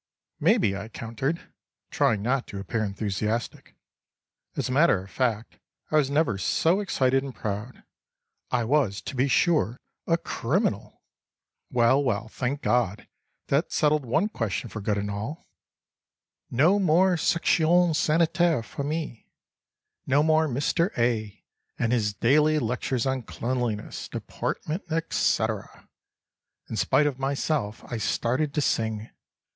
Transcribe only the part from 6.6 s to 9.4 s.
excited and proud. I was, to be